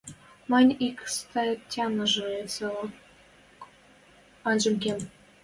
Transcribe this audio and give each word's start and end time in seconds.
Мӹнь 0.49 0.71
ик 0.87 0.97
статянжы 1.15 2.29
цилӓок 2.51 2.91
анжен 4.49 4.75
кем... 4.83 4.99